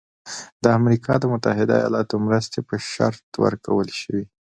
[0.63, 4.23] د امریکا د متحده ایالاتو مرستې په شرط ورکول شوی.